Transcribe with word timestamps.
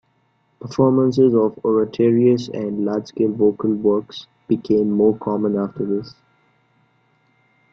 Performances 0.59 1.35
of 1.35 1.63
oratorios 1.63 2.49
and 2.49 2.85
large-scale 2.85 3.33
vocal 3.33 3.69
works 3.69 4.25
became 4.47 4.89
more 4.89 5.15
common 5.19 5.55
after 5.59 5.85
this. 5.85 6.15